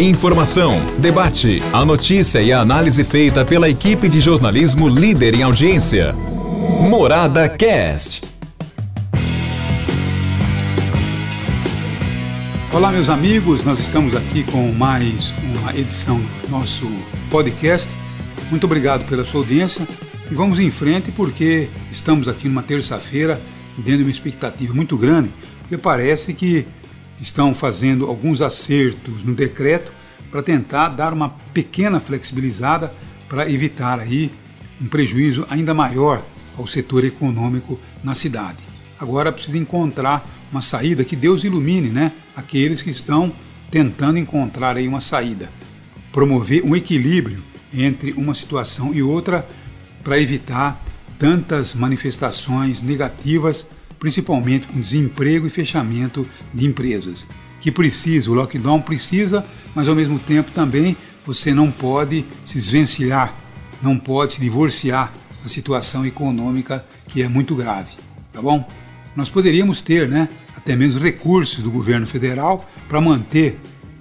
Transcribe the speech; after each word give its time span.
Informação, 0.00 0.80
debate, 1.00 1.60
a 1.72 1.84
notícia 1.84 2.40
e 2.40 2.52
a 2.52 2.60
análise 2.60 3.02
feita 3.02 3.44
pela 3.44 3.68
equipe 3.68 4.08
de 4.08 4.20
jornalismo 4.20 4.88
líder 4.88 5.34
em 5.34 5.42
audiência. 5.42 6.12
Morada 6.88 7.48
Cast. 7.48 8.22
Olá, 12.72 12.92
meus 12.92 13.08
amigos, 13.08 13.64
nós 13.64 13.80
estamos 13.80 14.14
aqui 14.14 14.44
com 14.44 14.70
mais 14.70 15.34
uma 15.42 15.74
edição 15.76 16.20
do 16.20 16.48
nosso 16.48 16.86
podcast. 17.28 17.92
Muito 18.50 18.66
obrigado 18.66 19.04
pela 19.08 19.24
sua 19.24 19.40
audiência 19.40 19.84
e 20.30 20.34
vamos 20.36 20.60
em 20.60 20.70
frente 20.70 21.10
porque 21.10 21.68
estamos 21.90 22.28
aqui 22.28 22.48
numa 22.48 22.62
terça-feira 22.62 23.42
dentro 23.76 23.98
de 23.98 24.04
uma 24.04 24.12
expectativa 24.12 24.72
muito 24.72 24.96
grande, 24.96 25.34
porque 25.62 25.76
parece 25.76 26.34
que 26.34 26.68
estão 27.20 27.54
fazendo 27.54 28.06
alguns 28.06 28.40
acertos 28.40 29.24
no 29.24 29.34
decreto 29.34 29.92
para 30.30 30.42
tentar 30.42 30.88
dar 30.90 31.12
uma 31.12 31.30
pequena 31.52 32.00
flexibilizada 32.00 32.92
para 33.28 33.50
evitar 33.50 33.98
aí 33.98 34.30
um 34.80 34.86
prejuízo 34.86 35.46
ainda 35.50 35.74
maior 35.74 36.22
ao 36.56 36.66
setor 36.66 37.04
econômico 37.04 37.78
na 38.02 38.14
cidade. 38.14 38.58
Agora 38.98 39.32
precisa 39.32 39.58
encontrar 39.58 40.28
uma 40.50 40.60
saída 40.60 41.04
que 41.04 41.14
Deus 41.16 41.44
ilumine, 41.44 41.88
né? 41.88 42.12
Aqueles 42.34 42.82
que 42.82 42.90
estão 42.90 43.32
tentando 43.70 44.18
encontrar 44.18 44.76
aí 44.76 44.88
uma 44.88 45.00
saída, 45.00 45.50
promover 46.12 46.64
um 46.64 46.74
equilíbrio 46.74 47.42
entre 47.72 48.12
uma 48.12 48.34
situação 48.34 48.94
e 48.94 49.02
outra 49.02 49.46
para 50.02 50.18
evitar 50.18 50.82
tantas 51.18 51.74
manifestações 51.74 52.82
negativas 52.82 53.68
principalmente 53.98 54.66
com 54.66 54.80
desemprego 54.80 55.46
e 55.46 55.50
fechamento 55.50 56.26
de 56.52 56.66
empresas. 56.66 57.28
Que 57.60 57.72
precisa, 57.72 58.30
o 58.30 58.34
lockdown 58.34 58.80
precisa, 58.80 59.44
mas 59.74 59.88
ao 59.88 59.94
mesmo 59.94 60.18
tempo 60.18 60.50
também 60.52 60.96
você 61.26 61.52
não 61.52 61.70
pode 61.70 62.24
se 62.44 62.54
desvencilhar, 62.54 63.34
não 63.82 63.98
pode 63.98 64.34
se 64.34 64.40
divorciar 64.40 65.12
da 65.42 65.48
situação 65.48 66.06
econômica 66.06 66.84
que 67.06 67.22
é 67.22 67.28
muito 67.28 67.54
grave, 67.54 67.92
tá 68.32 68.40
bom? 68.40 68.66
Nós 69.14 69.30
poderíamos 69.30 69.82
ter, 69.82 70.08
né, 70.08 70.28
até 70.56 70.76
menos 70.76 70.96
recursos 70.96 71.62
do 71.62 71.70
governo 71.70 72.06
federal 72.06 72.68
para 72.88 73.00
manter 73.00 73.58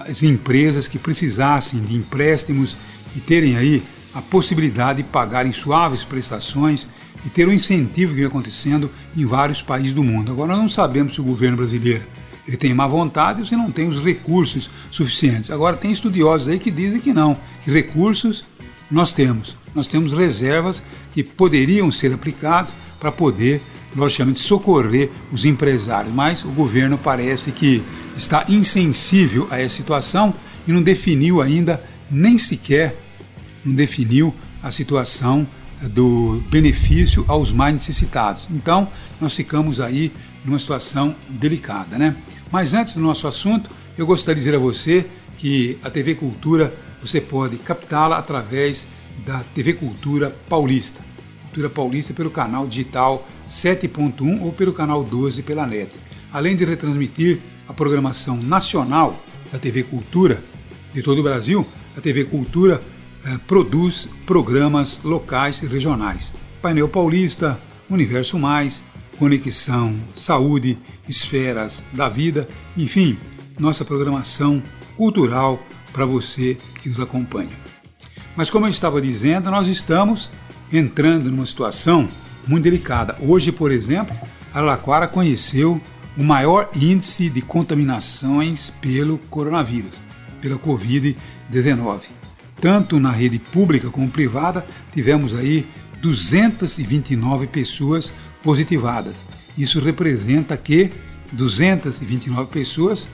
as 0.00 0.22
empresas 0.22 0.86
que 0.86 0.98
precisassem 0.98 1.80
de 1.80 1.96
empréstimos 1.96 2.76
e 3.16 3.20
terem 3.20 3.56
aí 3.56 3.82
a 4.14 4.22
possibilidade 4.22 5.02
de 5.02 5.08
pagarem 5.08 5.52
suaves 5.52 6.04
prestações 6.04 6.88
e 7.24 7.30
ter 7.30 7.48
um 7.48 7.52
incentivo 7.52 8.12
que 8.12 8.18
vem 8.18 8.26
acontecendo 8.26 8.90
em 9.16 9.24
vários 9.24 9.62
países 9.62 9.92
do 9.92 10.04
mundo. 10.04 10.32
Agora 10.32 10.52
nós 10.52 10.60
não 10.60 10.68
sabemos 10.68 11.14
se 11.14 11.20
o 11.20 11.24
governo 11.24 11.56
brasileiro 11.56 12.02
ele 12.46 12.56
tem 12.56 12.72
má 12.72 12.86
vontade 12.86 13.40
ou 13.40 13.46
se 13.46 13.54
não 13.54 13.70
tem 13.70 13.86
os 13.86 14.02
recursos 14.02 14.70
suficientes. 14.90 15.50
Agora 15.50 15.76
tem 15.76 15.92
estudiosos 15.92 16.48
aí 16.48 16.58
que 16.58 16.70
dizem 16.70 16.98
que 16.98 17.12
não, 17.12 17.36
que 17.62 17.70
recursos 17.70 18.44
nós 18.90 19.12
temos. 19.12 19.54
Nós 19.74 19.86
temos 19.86 20.12
reservas 20.12 20.82
que 21.12 21.22
poderiam 21.22 21.92
ser 21.92 22.10
aplicadas 22.12 22.72
para 22.98 23.12
poder, 23.12 23.60
logicamente, 23.94 24.38
socorrer 24.38 25.10
os 25.30 25.44
empresários. 25.44 26.14
Mas 26.14 26.42
o 26.42 26.48
governo 26.48 26.96
parece 26.96 27.52
que 27.52 27.82
está 28.16 28.46
insensível 28.48 29.46
a 29.50 29.60
essa 29.60 29.76
situação 29.76 30.34
e 30.66 30.72
não 30.72 30.80
definiu 30.80 31.42
ainda, 31.42 31.82
nem 32.10 32.38
sequer 32.38 32.98
não 33.62 33.74
definiu 33.74 34.34
a 34.62 34.70
situação 34.70 35.46
do 35.82 36.42
benefício 36.50 37.24
aos 37.28 37.52
mais 37.52 37.72
necessitados. 37.72 38.48
Então, 38.50 38.88
nós 39.20 39.34
ficamos 39.34 39.80
aí 39.80 40.12
numa 40.44 40.58
situação 40.58 41.14
delicada, 41.28 41.98
né? 41.98 42.16
Mas 42.50 42.74
antes 42.74 42.94
do 42.94 43.00
nosso 43.00 43.28
assunto, 43.28 43.70
eu 43.96 44.06
gostaria 44.06 44.36
de 44.36 44.40
dizer 44.40 44.56
a 44.56 44.58
você 44.58 45.06
que 45.36 45.78
a 45.82 45.90
TV 45.90 46.14
Cultura 46.14 46.74
você 47.00 47.20
pode 47.20 47.56
captá-la 47.58 48.18
através 48.18 48.86
da 49.24 49.40
TV 49.54 49.74
Cultura 49.74 50.34
Paulista. 50.48 51.00
Cultura 51.44 51.70
Paulista 51.70 52.12
pelo 52.12 52.30
canal 52.30 52.66
digital 52.66 53.26
7.1 53.48 54.42
ou 54.42 54.52
pelo 54.52 54.72
canal 54.72 55.02
12 55.02 55.42
pela 55.42 55.66
net. 55.66 55.90
Além 56.32 56.56
de 56.56 56.64
retransmitir 56.64 57.38
a 57.68 57.72
programação 57.72 58.36
nacional 58.36 59.22
da 59.50 59.58
TV 59.58 59.82
Cultura 59.82 60.42
de 60.92 61.02
todo 61.02 61.18
o 61.18 61.22
Brasil, 61.22 61.66
a 61.96 62.00
TV 62.00 62.24
Cultura 62.24 62.80
produz 63.46 64.08
programas 64.24 65.00
locais 65.02 65.62
e 65.62 65.66
regionais. 65.66 66.32
Painel 66.62 66.88
Paulista, 66.88 67.58
Universo 67.90 68.38
Mais, 68.38 68.82
Conexão, 69.18 69.96
Saúde, 70.14 70.78
Esferas 71.08 71.84
da 71.92 72.08
Vida, 72.08 72.48
enfim, 72.76 73.18
nossa 73.58 73.84
programação 73.84 74.62
cultural 74.96 75.62
para 75.92 76.06
você 76.06 76.56
que 76.80 76.88
nos 76.88 77.00
acompanha. 77.00 77.56
Mas 78.36 78.50
como 78.50 78.66
eu 78.66 78.70
estava 78.70 79.00
dizendo, 79.00 79.50
nós 79.50 79.66
estamos 79.66 80.30
entrando 80.72 81.30
numa 81.30 81.46
situação 81.46 82.08
muito 82.46 82.64
delicada. 82.64 83.16
Hoje, 83.20 83.50
por 83.50 83.72
exemplo, 83.72 84.16
Araraquara 84.54 85.08
conheceu 85.08 85.80
o 86.16 86.22
maior 86.22 86.70
índice 86.74 87.28
de 87.28 87.42
contaminações 87.42 88.70
pelo 88.80 89.18
coronavírus, 89.18 90.00
pela 90.40 90.56
Covid-19 90.56 92.18
tanto 92.60 92.98
na 92.98 93.10
rede 93.10 93.38
pública 93.38 93.88
como 93.90 94.08
privada, 94.08 94.66
tivemos 94.92 95.34
aí 95.34 95.66
229 96.00 97.46
pessoas 97.46 98.12
positivadas. 98.42 99.24
Isso 99.56 99.80
representa 99.80 100.56
que 100.56 100.92
229 101.32 102.50
pessoas 102.50 103.08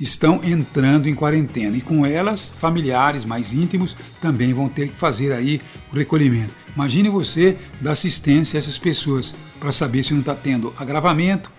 estão 0.00 0.40
entrando 0.42 1.08
em 1.08 1.14
quarentena 1.14 1.76
e 1.76 1.80
com 1.80 2.04
elas 2.04 2.48
familiares 2.48 3.24
mais 3.24 3.52
íntimos 3.52 3.96
também 4.20 4.52
vão 4.52 4.68
ter 4.68 4.88
que 4.88 4.98
fazer 4.98 5.32
aí 5.32 5.60
o 5.92 5.96
recolhimento. 5.96 6.54
Imagine 6.74 7.08
você 7.08 7.56
dar 7.80 7.92
assistência 7.92 8.56
a 8.56 8.60
essas 8.60 8.78
pessoas 8.78 9.34
para 9.60 9.70
saber 9.70 10.02
se 10.02 10.12
não 10.12 10.20
está 10.20 10.34
tendo 10.34 10.74
agravamento, 10.78 11.52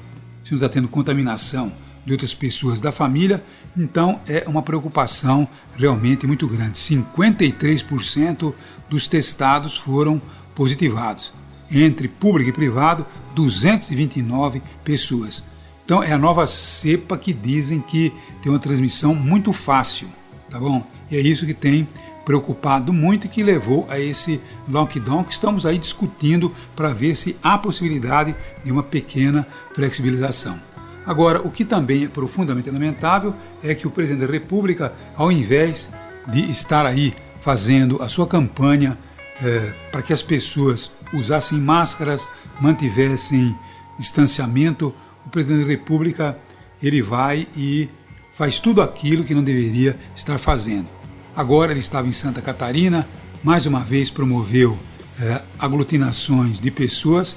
se 0.43 0.51
não 0.51 0.57
está 0.57 0.67
tendo 0.67 0.87
contaminação 0.87 1.71
de 2.05 2.11
outras 2.11 2.33
pessoas 2.33 2.79
da 2.79 2.91
família, 2.91 3.43
então 3.77 4.19
é 4.27 4.43
uma 4.47 4.61
preocupação 4.61 5.47
realmente 5.77 6.27
muito 6.27 6.47
grande. 6.47 6.77
53% 6.77 8.53
dos 8.89 9.07
testados 9.07 9.77
foram 9.77 10.21
positivados. 10.53 11.33
Entre 11.71 12.07
público 12.07 12.49
e 12.49 12.53
privado, 12.53 13.05
229 13.33 14.61
pessoas. 14.83 15.43
Então 15.85 16.03
é 16.03 16.11
a 16.11 16.17
nova 16.17 16.45
cepa 16.47 17.17
que 17.17 17.33
dizem 17.33 17.81
que 17.81 18.13
tem 18.41 18.51
uma 18.51 18.59
transmissão 18.59 19.15
muito 19.15 19.51
fácil, 19.51 20.07
tá 20.49 20.59
bom? 20.59 20.85
E 21.09 21.17
é 21.17 21.19
isso 21.19 21.45
que 21.45 21.53
tem 21.53 21.87
preocupado 22.23 22.93
muito 22.93 23.27
e 23.27 23.29
que 23.29 23.43
levou 23.43 23.85
a 23.89 23.99
esse 23.99 24.39
lockdown 24.67 25.23
que 25.23 25.33
estamos 25.33 25.65
aí 25.65 25.77
discutindo 25.77 26.53
para 26.75 26.93
ver 26.93 27.15
se 27.15 27.35
há 27.43 27.57
possibilidade 27.57 28.33
de 28.63 28.71
uma 28.71 28.83
pequena 28.83 29.45
flexibilização. 29.73 30.72
Agora, 31.05 31.41
o 31.41 31.51
que 31.51 31.65
também 31.65 32.05
é 32.05 32.07
profundamente 32.07 32.69
lamentável 32.69 33.35
é 33.61 33.75
que 33.75 33.87
o 33.87 33.91
presidente 33.91 34.25
da 34.25 34.31
República, 34.31 34.93
ao 35.15 35.31
invés 35.31 35.89
de 36.27 36.49
estar 36.49 36.85
aí 36.85 37.13
fazendo 37.37 38.01
a 38.01 38.07
sua 38.07 38.25
campanha 38.25 38.97
é, 39.41 39.73
para 39.91 40.01
que 40.01 40.13
as 40.13 40.21
pessoas 40.21 40.93
usassem 41.13 41.59
máscaras, 41.59 42.27
mantivessem 42.59 43.55
distanciamento, 43.99 44.93
o 45.25 45.29
presidente 45.29 45.65
da 45.65 45.71
República 45.71 46.37
ele 46.81 47.01
vai 47.01 47.47
e 47.55 47.89
faz 48.33 48.59
tudo 48.59 48.81
aquilo 48.81 49.23
que 49.23 49.35
não 49.35 49.43
deveria 49.43 49.97
estar 50.15 50.37
fazendo. 50.37 50.87
Agora 51.35 51.71
ele 51.71 51.79
estava 51.79 52.07
em 52.07 52.11
Santa 52.11 52.41
Catarina, 52.41 53.07
mais 53.43 53.65
uma 53.65 53.81
vez 53.81 54.09
promoveu 54.09 54.77
é, 55.19 55.41
aglutinações 55.59 56.59
de 56.59 56.71
pessoas 56.71 57.35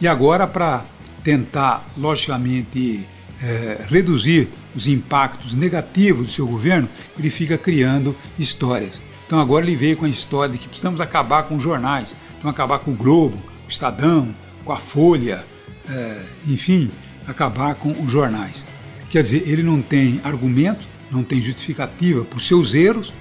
e 0.00 0.08
agora 0.08 0.46
para 0.46 0.84
tentar, 1.24 1.84
logicamente, 1.96 3.08
é, 3.42 3.84
reduzir 3.88 4.48
os 4.74 4.86
impactos 4.86 5.54
negativos 5.54 6.26
do 6.26 6.30
seu 6.30 6.46
governo, 6.46 6.88
ele 7.18 7.30
fica 7.30 7.58
criando 7.58 8.14
histórias. 8.38 9.00
Então 9.26 9.40
agora 9.40 9.64
ele 9.64 9.74
veio 9.74 9.96
com 9.96 10.04
a 10.04 10.08
história 10.08 10.52
de 10.52 10.58
que 10.58 10.68
precisamos 10.68 11.00
acabar 11.00 11.44
com 11.44 11.56
os 11.56 11.62
jornais, 11.62 12.14
precisamos 12.14 12.50
acabar 12.50 12.78
com 12.78 12.92
o 12.92 12.94
Globo, 12.94 13.36
o 13.64 13.68
Estadão, 13.68 14.34
com 14.64 14.72
a 14.72 14.76
Folha, 14.76 15.44
é, 15.88 16.22
enfim, 16.46 16.90
acabar 17.26 17.74
com 17.74 17.90
os 17.90 18.12
jornais. 18.12 18.66
Quer 19.08 19.22
dizer, 19.22 19.48
ele 19.48 19.62
não 19.62 19.80
tem 19.80 20.20
argumento, 20.22 20.86
não 21.10 21.22
tem 21.22 21.40
justificativa 21.40 22.24
para 22.24 22.36
os 22.36 22.46
seus 22.46 22.74
erros, 22.74 23.12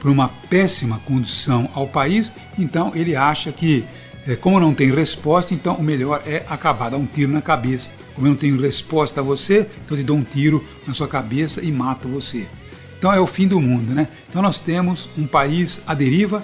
por 0.00 0.10
uma 0.10 0.28
péssima 0.28 1.00
condução 1.00 1.68
ao 1.74 1.86
país, 1.86 2.32
então 2.58 2.92
ele 2.94 3.16
acha 3.16 3.50
que 3.50 3.84
como 4.34 4.58
não 4.58 4.74
tem 4.74 4.90
resposta, 4.92 5.54
então 5.54 5.76
o 5.76 5.82
melhor 5.82 6.20
é 6.26 6.44
acabar, 6.48 6.90
dar 6.90 6.96
um 6.96 7.06
tiro 7.06 7.30
na 7.30 7.40
cabeça. 7.40 7.92
Como 8.14 8.26
eu 8.26 8.30
não 8.30 8.36
tenho 8.36 8.60
resposta 8.60 9.20
a 9.20 9.22
você, 9.22 9.68
então 9.84 9.96
eu 9.96 9.98
te 9.98 10.02
dou 10.02 10.16
um 10.16 10.24
tiro 10.24 10.64
na 10.86 10.92
sua 10.94 11.06
cabeça 11.06 11.62
e 11.62 11.70
mato 11.70 12.08
você. 12.08 12.46
Então 12.98 13.12
é 13.12 13.20
o 13.20 13.26
fim 13.26 13.46
do 13.46 13.60
mundo, 13.60 13.94
né? 13.94 14.08
Então 14.28 14.42
nós 14.42 14.58
temos 14.58 15.08
um 15.16 15.26
país 15.26 15.80
à 15.86 15.94
deriva, 15.94 16.42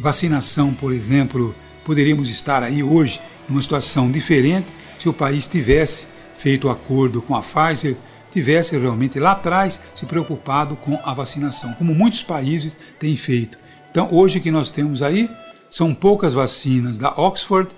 vacinação, 0.00 0.74
por 0.74 0.92
exemplo, 0.92 1.54
poderíamos 1.84 2.28
estar 2.28 2.62
aí 2.62 2.82
hoje 2.82 3.20
numa 3.48 3.62
situação 3.62 4.10
diferente 4.10 4.66
se 4.98 5.08
o 5.08 5.12
país 5.12 5.46
tivesse 5.46 6.06
feito 6.36 6.68
acordo 6.68 7.22
com 7.22 7.36
a 7.36 7.42
Pfizer 7.42 7.94
tivesse 8.32 8.76
realmente 8.76 9.20
lá 9.20 9.32
atrás 9.32 9.80
se 9.94 10.06
preocupado 10.06 10.74
com 10.74 10.98
a 11.04 11.12
vacinação, 11.14 11.74
como 11.74 11.94
muitos 11.94 12.22
países 12.22 12.76
têm 12.98 13.14
feito. 13.16 13.58
Então, 13.90 14.08
hoje 14.10 14.40
que 14.40 14.50
nós 14.50 14.70
temos 14.70 15.02
aí 15.02 15.28
são 15.72 15.94
poucas 15.94 16.34
vacinas 16.34 16.98
da 16.98 17.18
Oxford 17.18 17.70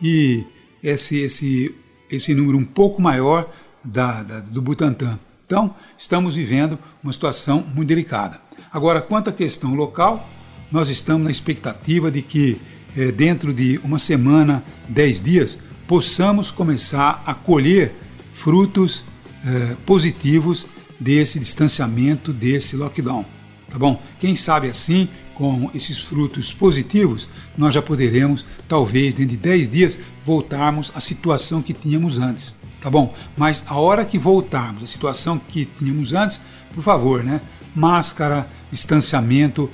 e 0.00 0.42
esse, 0.82 1.18
esse, 1.18 1.74
esse 2.10 2.34
número 2.34 2.56
um 2.56 2.64
pouco 2.64 3.02
maior 3.02 3.46
da, 3.84 4.22
da, 4.22 4.40
do 4.40 4.62
Butantan. 4.62 5.18
Então, 5.44 5.74
estamos 5.98 6.34
vivendo 6.34 6.78
uma 7.04 7.12
situação 7.12 7.62
muito 7.74 7.88
delicada. 7.88 8.40
Agora, 8.72 9.02
quanto 9.02 9.28
à 9.28 9.32
questão 9.34 9.74
local, 9.74 10.26
nós 10.70 10.88
estamos 10.88 11.24
na 11.24 11.30
expectativa 11.30 12.10
de 12.10 12.22
que 12.22 12.58
eh, 12.96 13.12
dentro 13.12 13.52
de 13.52 13.78
uma 13.84 13.98
semana, 13.98 14.64
dez 14.88 15.20
dias, 15.20 15.60
possamos 15.86 16.50
começar 16.50 17.22
a 17.26 17.34
colher 17.34 17.94
frutos 18.32 19.04
eh, 19.44 19.76
positivos 19.84 20.66
desse 20.98 21.38
distanciamento, 21.38 22.32
desse 22.32 22.76
lockdown. 22.76 23.26
Tá 23.68 23.78
bom? 23.78 24.02
Quem 24.18 24.34
sabe 24.34 24.70
assim, 24.70 25.06
com 25.34 25.70
esses 25.74 25.98
frutos 25.98 26.52
positivos, 26.52 27.28
nós 27.56 27.74
já 27.74 27.82
poderemos, 27.82 28.46
talvez 28.68 29.14
dentro 29.14 29.36
de 29.36 29.36
10 29.36 29.68
dias, 29.68 29.98
voltarmos 30.24 30.92
à 30.94 31.00
situação 31.00 31.62
que 31.62 31.72
tínhamos 31.72 32.18
antes. 32.18 32.54
Tá 32.80 32.90
bom? 32.90 33.14
Mas 33.36 33.64
a 33.68 33.76
hora 33.76 34.04
que 34.04 34.18
voltarmos 34.18 34.82
à 34.82 34.86
situação 34.86 35.38
que 35.38 35.64
tínhamos 35.64 36.12
antes, 36.12 36.40
por 36.72 36.82
favor, 36.82 37.22
né? 37.22 37.40
Máscara, 37.74 38.48
distanciamento, 38.70 39.70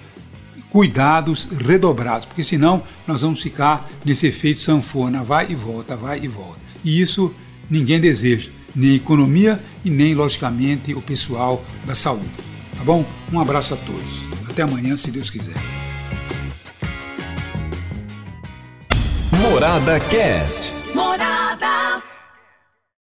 cuidados 0.70 1.48
redobrados, 1.50 2.26
porque 2.26 2.44
senão 2.44 2.82
nós 3.06 3.22
vamos 3.22 3.40
ficar 3.40 3.88
nesse 4.04 4.26
efeito 4.26 4.60
sanfona, 4.60 5.22
vai 5.22 5.50
e 5.50 5.54
volta, 5.54 5.96
vai 5.96 6.20
e 6.20 6.28
volta. 6.28 6.60
E 6.84 7.00
isso 7.00 7.34
ninguém 7.70 7.98
deseja 8.00 8.50
nem 8.74 8.92
a 8.92 8.94
economia 8.94 9.60
e 9.84 9.90
nem, 9.90 10.14
logicamente, 10.14 10.94
o 10.94 11.02
pessoal 11.02 11.64
da 11.84 11.94
saúde. 11.94 12.30
Tá 12.78 12.84
bom? 12.84 13.04
Um 13.32 13.40
abraço 13.40 13.74
a 13.74 13.76
todos. 13.76 14.22
Até 14.48 14.62
amanhã, 14.62 14.96
se 14.96 15.10
Deus 15.10 15.30
quiser. 15.30 15.56
Morada 19.32 19.98
Cast. 19.98 20.72
Morada. 20.94 21.47